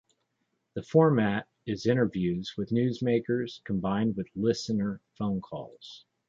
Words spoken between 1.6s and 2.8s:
is interviews with